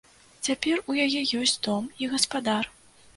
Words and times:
Цяпер 0.45 0.79
у 0.93 0.95
яе 1.05 1.21
ёсць 1.41 1.53
дом 1.67 1.83
і 2.05 2.09
гаспадар. 2.15 2.71